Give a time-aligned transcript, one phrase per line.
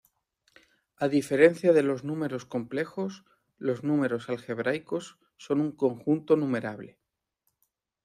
[1.03, 3.23] A diferencia de los números complejos
[3.59, 6.97] los números algebraicos son un conjunto numerable.